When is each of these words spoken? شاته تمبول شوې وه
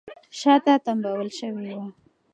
شاته 0.39 0.73
تمبول 0.85 1.29
شوې 1.39 1.67
وه 1.77 1.87